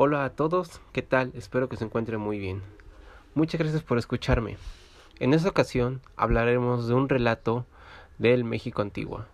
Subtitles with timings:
[0.00, 1.32] Hola a todos, ¿qué tal?
[1.34, 2.62] Espero que se encuentren muy bien.
[3.34, 4.56] Muchas gracias por escucharme.
[5.18, 7.66] En esta ocasión hablaremos de un relato
[8.16, 9.26] del México Antigua.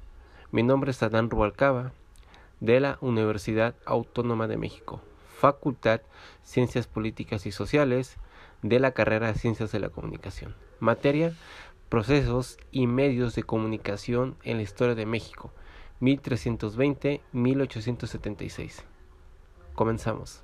[0.52, 1.92] Mi nombre es Adán Rubalcaba,
[2.60, 5.02] de la Universidad Autónoma de México,
[5.36, 6.00] Facultad
[6.44, 8.16] Ciencias Políticas y Sociales,
[8.62, 10.54] de la carrera de Ciencias de la Comunicación.
[10.80, 11.34] Materia,
[11.90, 15.52] procesos y medios de comunicación en la historia de México,
[16.00, 18.82] 1320-1876.
[19.74, 20.42] Comenzamos.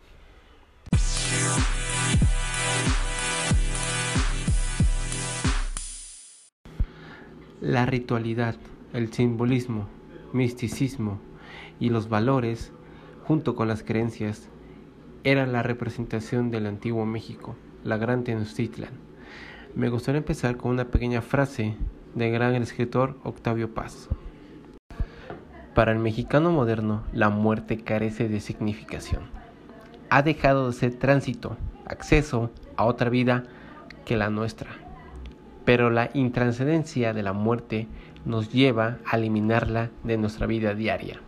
[7.61, 8.57] La ritualidad,
[8.93, 9.87] el simbolismo,
[10.33, 11.21] misticismo
[11.79, 12.73] y los valores,
[13.25, 14.49] junto con las creencias,
[15.25, 18.91] eran la representación del antiguo México, la gran Tenochtitlan.
[19.75, 21.77] Me gustaría empezar con una pequeña frase
[22.15, 24.09] del gran escritor Octavio Paz.
[25.75, 29.40] Para el mexicano moderno, la muerte carece de significación.
[30.11, 33.45] Ha dejado de ser tránsito, acceso a otra vida
[34.05, 34.71] que la nuestra
[35.71, 37.87] pero la intranscendencia de la muerte
[38.25, 41.21] nos lleva a eliminarla de nuestra vida diaria.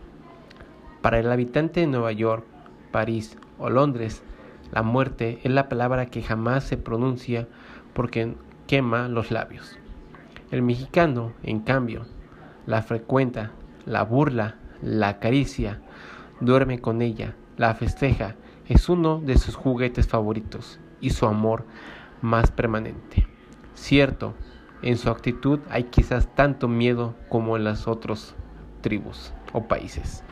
[1.01, 2.43] Para el habitante de Nueva York,
[2.91, 4.21] París o Londres,
[4.71, 7.47] la muerte es la palabra que jamás se pronuncia
[7.93, 8.33] porque
[8.67, 9.77] quema los labios.
[10.51, 12.05] El mexicano, en cambio,
[12.65, 13.51] la frecuenta,
[13.85, 15.79] la burla, la acaricia,
[16.41, 18.35] duerme con ella, la festeja,
[18.67, 21.65] es uno de sus juguetes favoritos y su amor
[22.21, 23.27] más permanente.
[23.73, 24.33] Cierto,
[24.81, 28.35] en su actitud hay quizás tanto miedo como en las otras
[28.81, 30.23] tribus o países.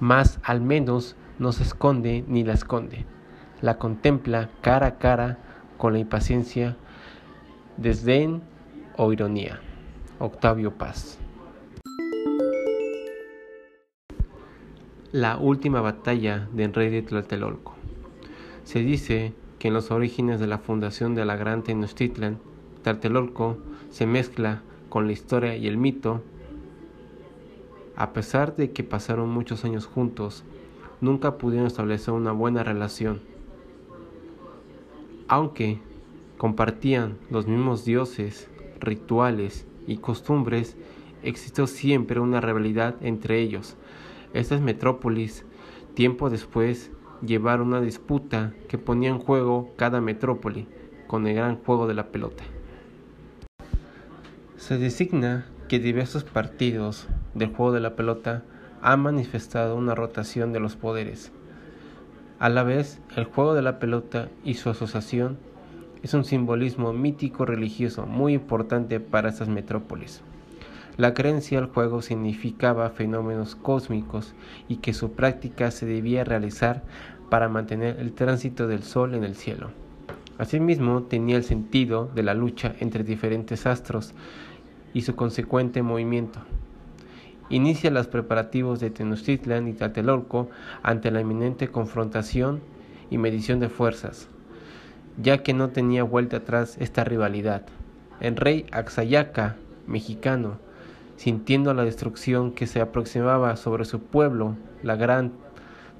[0.00, 3.06] Mas al menos no se esconde ni la esconde.
[3.60, 5.38] La contempla cara a cara
[5.78, 6.76] con la impaciencia,
[7.76, 8.42] desdén
[8.96, 9.60] o ironía.
[10.18, 11.18] Octavio Paz.
[15.12, 17.74] La última batalla del rey de Tlatelolco.
[18.64, 22.38] Se dice que en los orígenes de la fundación de la Gran Tenochtitlan
[22.82, 23.56] Tlatelolco
[23.90, 26.22] se mezcla con la historia y el mito.
[27.94, 30.42] A pesar de que pasaron muchos años juntos,
[31.00, 33.20] nunca pudieron establecer una buena relación.
[35.28, 35.78] Aunque
[36.36, 38.50] compartían los mismos dioses,
[38.80, 40.76] rituales y costumbres,
[41.22, 43.76] existió siempre una rivalidad entre ellos.
[44.36, 45.46] Estas metrópolis,
[45.94, 46.90] tiempo después,
[47.24, 50.68] llevaron una disputa que ponía en juego cada metrópoli
[51.06, 52.44] con el gran juego de la pelota.
[54.58, 58.44] Se designa que diversos partidos del juego de la pelota
[58.82, 61.32] han manifestado una rotación de los poderes.
[62.38, 65.38] A la vez, el juego de la pelota y su asociación
[66.02, 70.22] es un simbolismo mítico religioso muy importante para estas metrópolis.
[70.96, 74.34] La creencia al juego significaba fenómenos cósmicos
[74.66, 76.84] y que su práctica se debía realizar
[77.28, 79.70] para mantener el tránsito del sol en el cielo.
[80.38, 84.14] Asimismo, tenía el sentido de la lucha entre diferentes astros
[84.94, 86.40] y su consecuente movimiento.
[87.50, 90.48] Inicia los preparativos de Tenochtitlan y Tlatelolco
[90.82, 92.60] ante la inminente confrontación
[93.10, 94.28] y medición de fuerzas,
[95.22, 97.66] ya que no tenía vuelta atrás esta rivalidad.
[98.20, 100.58] El rey Axayaca, mexicano,
[101.16, 105.32] sintiendo la destrucción que se aproximaba sobre su pueblo, la gran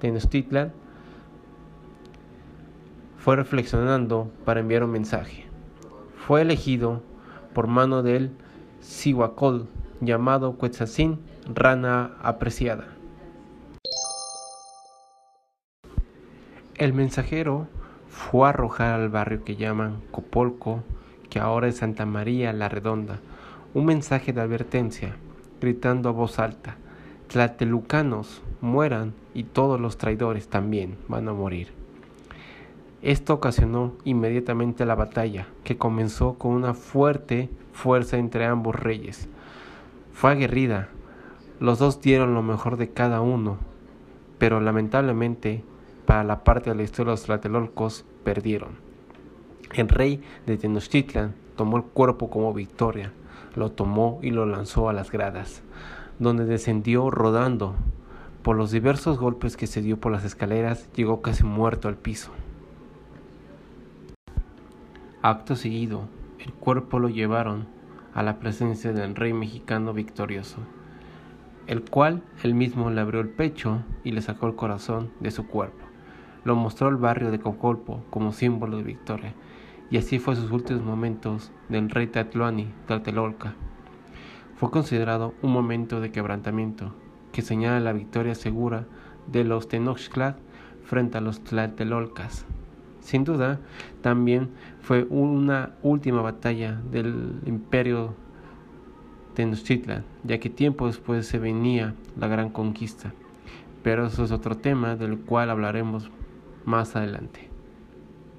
[0.01, 0.73] Tenochtitlan,
[3.19, 5.47] fue reflexionando para enviar un mensaje.
[6.27, 7.03] Fue elegido
[7.55, 8.31] por mano de él
[8.81, 9.67] Sihuacol,
[10.01, 11.19] llamado Quetzalcín,
[11.53, 12.87] rana apreciada.
[16.77, 17.67] El mensajero
[18.09, 20.85] fue a arrojar al barrio que llaman Copolco,
[21.31, 23.19] que ahora es Santa María la Redonda,
[23.77, 25.17] un mensaje de advertencia,
[25.61, 26.79] gritando a voz alta,
[27.29, 31.75] Tlatelucanos, mueran y todos los traidores también van a morir.
[33.03, 39.29] Esto ocasionó inmediatamente la batalla, que comenzó con una fuerte fuerza entre ambos reyes.
[40.15, 40.89] Fue aguerrida,
[41.61, 43.59] los dos dieron lo mejor de cada uno,
[44.39, 45.63] pero lamentablemente
[46.07, 48.71] para la parte de la historia de los tlatelolcos perdieron.
[49.75, 53.13] El rey de Tenochtitlan tomó el cuerpo como victoria,
[53.57, 55.63] lo tomó y lo lanzó a las gradas,
[56.19, 57.75] donde descendió rodando.
[58.43, 62.31] Por los diversos golpes que se dio por las escaleras, llegó casi muerto al piso.
[65.23, 66.03] Acto seguido,
[66.39, 67.67] el cuerpo lo llevaron
[68.15, 70.59] a la presencia del rey mexicano victorioso,
[71.67, 75.49] el cual él mismo le abrió el pecho y le sacó el corazón de su
[75.49, 75.85] cuerpo.
[76.45, 79.35] Lo mostró al barrio de Cocolpo como símbolo de victoria,
[79.91, 83.55] y así fue sus últimos momentos del rey Tatluani, Tlatelolca.
[84.57, 86.95] Fue considerado un momento de quebrantamiento
[87.33, 88.87] que señala la victoria segura
[89.27, 90.37] de los Tenochtitlan
[90.85, 92.47] frente a los Tlatelolcas.
[93.01, 93.61] Sin duda,
[94.01, 94.51] también
[94.81, 98.15] fue una última batalla del imperio
[99.35, 103.13] Tenochtitlan, ya que tiempo después se venía la gran conquista.
[103.83, 106.11] Pero eso es otro tema del cual hablaremos
[106.65, 107.49] más adelante.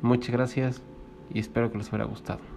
[0.01, 0.81] Muchas gracias
[1.33, 2.56] y espero que les haya gustado.